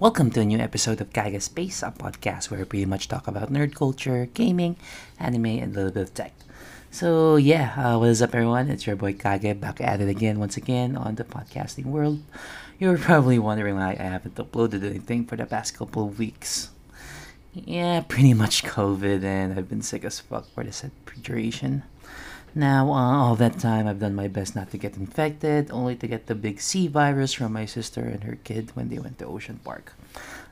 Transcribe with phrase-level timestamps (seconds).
[0.00, 3.28] Welcome to a new episode of Kaga Space, a podcast where we pretty much talk
[3.28, 4.76] about nerd culture, gaming,
[5.18, 6.32] anime, and a little bit of tech.
[6.90, 8.70] So yeah, uh, what is up everyone?
[8.70, 12.22] It's your boy Kage back at it again, once again on the podcasting world.
[12.78, 16.70] You're probably wondering why I haven't uploaded anything for the past couple of weeks.
[17.52, 20.82] Yeah, pretty much COVID, and I've been sick as fuck for this
[21.20, 21.82] duration.
[22.54, 26.06] Now, uh, all that time, I've done my best not to get infected, only to
[26.06, 29.26] get the big C virus from my sister and her kid when they went to
[29.26, 29.94] Ocean Park.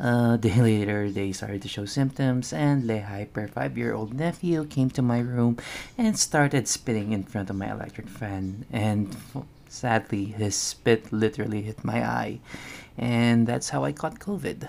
[0.00, 4.64] Uh, day later, they started to show symptoms, and Le Hyper, five year old nephew,
[4.64, 5.58] came to my room
[5.98, 8.64] and started spitting in front of my electric fan.
[8.72, 9.14] And
[9.68, 12.40] sadly, his spit literally hit my eye.
[12.96, 14.68] And that's how I caught COVID.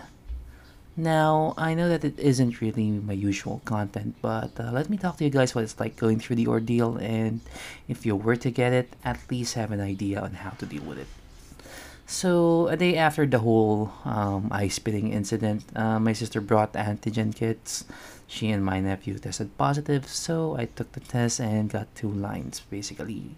[0.95, 5.17] Now, I know that it isn't really my usual content, but uh, let me talk
[5.17, 7.41] to you guys what it's like going through the ordeal, and
[7.88, 10.83] if you were to get it, at least have an idea on how to deal
[10.83, 11.07] with it.
[12.05, 16.79] So, a day after the whole um, eye spitting incident, uh, my sister brought the
[16.85, 17.85] antigen kits.
[18.27, 22.61] She and my nephew tested positive, so I took the test and got two lines
[22.69, 23.33] basically.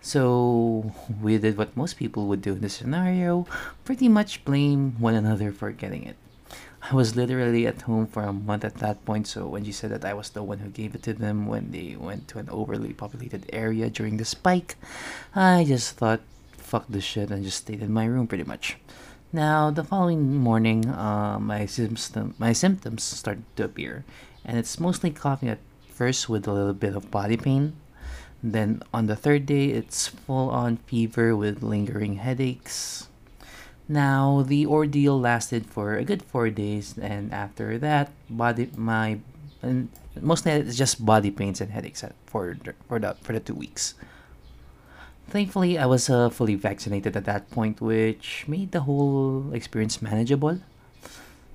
[0.00, 3.48] So, we did what most people would do in this scenario
[3.84, 6.14] pretty much blame one another for getting it.
[6.80, 9.90] I was literally at home for a month at that point, so when she said
[9.90, 12.48] that I was the one who gave it to them when they went to an
[12.50, 14.76] overly populated area during the spike,
[15.34, 16.20] I just thought,
[16.56, 18.76] fuck this shit, and just stayed in my room pretty much.
[19.32, 24.04] Now, the following morning, uh, my, symptom- my symptoms started to appear,
[24.44, 25.58] and it's mostly coughing at
[25.90, 27.74] first with a little bit of body pain.
[28.42, 33.08] Then on the third day, it's full on fever with lingering headaches,
[33.88, 39.18] now the ordeal lasted for a good four days, and after that, body my
[39.62, 39.88] and
[40.20, 43.94] mostly it's just body pains and headaches for for the for the two weeks.
[45.28, 50.60] Thankfully, I was uh, fully vaccinated at that point, which made the whole experience manageable.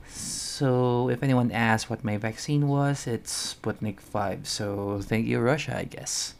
[0.05, 4.47] So, if anyone asks what my vaccine was, it's Sputnik 5.
[4.47, 6.35] So, thank you, Russia, I guess.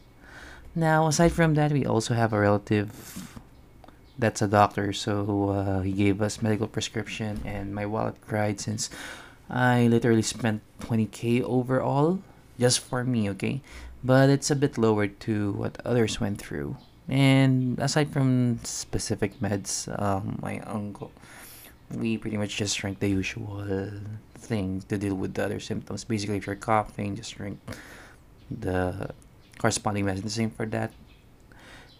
[0.76, 3.34] Now, aside from that, we also have a relative
[4.18, 8.90] that's a doctor, so uh, he gave us medical prescription, and my wallet cried since
[9.50, 12.20] I literally spent 20k overall
[12.58, 13.60] just for me, okay?
[14.02, 16.76] But it's a bit lower to what others went through.
[17.08, 21.12] And aside from specific meds, um, my uncle,
[21.90, 23.64] we pretty much just drink the usual
[24.36, 26.04] thing to deal with the other symptoms.
[26.04, 27.58] Basically, if you're coughing, just drink
[28.50, 29.10] the
[29.58, 30.50] corresponding medicine.
[30.50, 30.92] For that.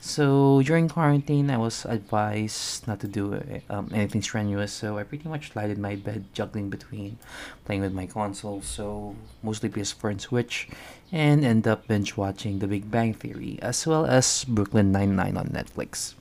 [0.04, 5.26] So during quarantine, I was advised not to do um, anything strenuous, so I pretty
[5.26, 7.16] much lied in my bed, juggling between
[7.64, 10.68] playing with my console, so mostly PS4 and Switch,
[11.10, 15.48] and end up binge watching The Big Bang Theory, as well as Brooklyn Nine-Nine on
[15.48, 16.12] Netflix.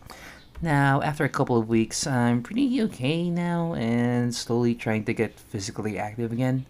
[0.61, 5.37] Now, after a couple of weeks, I'm pretty okay now and slowly trying to get
[5.37, 6.65] physically active again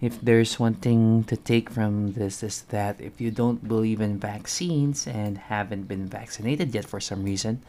[0.00, 4.18] if there's one thing to take from this is that if you don't believe in
[4.18, 7.60] vaccines and haven't been vaccinated yet for some reason,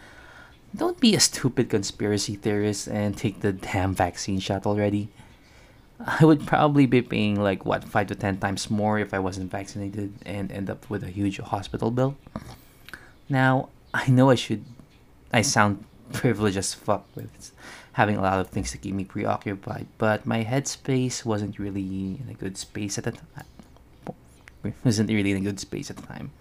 [0.74, 5.09] don't be a stupid conspiracy theorist and take the damn vaccine shot already.
[6.00, 9.52] I would probably be paying like what five to ten times more if I wasn't
[9.52, 12.16] vaccinated and end up with a huge hospital bill.
[13.28, 14.63] Now I know I should,
[15.34, 15.84] I sound
[16.14, 17.52] privileged as fuck with
[17.94, 19.88] having a lot of things to keep me preoccupied.
[19.98, 23.46] But my headspace wasn't really in a good space at the time.
[24.86, 26.32] Wasn't really in a good space at the time.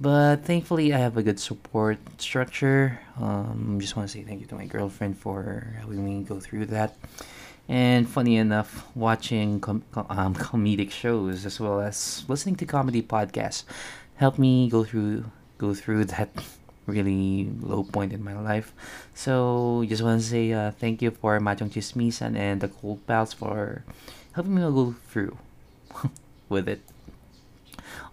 [0.00, 3.00] But thankfully, I have a good support structure.
[3.18, 6.66] Um, just want to say thank you to my girlfriend for helping me go through
[6.66, 6.96] that.
[7.68, 13.64] And funny enough, watching com- um, comedic shows as well as listening to comedy podcasts
[14.16, 15.24] helped me go through
[15.58, 16.30] go through that
[16.90, 18.72] really low point in my life.
[19.14, 23.84] So just want to say uh, thank you for Machong Chismisan and the KoolPals for
[24.32, 25.36] helping me go through
[26.48, 26.80] with it.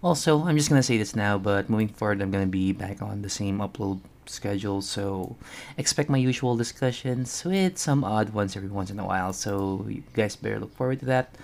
[0.02, 3.22] Also, I'm just gonna say this now, but moving forward, I'm gonna be back on
[3.22, 5.36] the same upload schedule, so
[5.76, 9.32] expect my usual discussions with some odd ones every once in a while.
[9.32, 11.34] So you guys better look forward to that.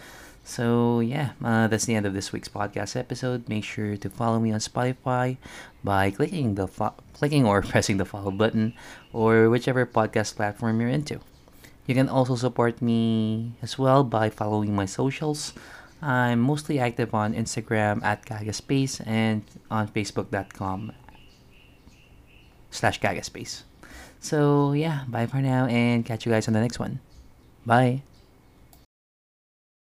[0.44, 3.48] So yeah, uh, that's the end of this week's podcast episode.
[3.48, 5.38] Make sure to follow me on Spotify
[5.82, 8.74] by clicking the fo- clicking or pressing the follow button,
[9.12, 11.20] or whichever podcast platform you're into.
[11.86, 15.52] You can also support me as well by following my socials.
[16.00, 20.92] I'm mostly active on Instagram at Gagaspace and on Facebook.com
[22.70, 23.64] slash Gagaspace.
[24.20, 27.00] So yeah, bye for now and catch you guys on the next one.
[27.64, 28.02] Bye.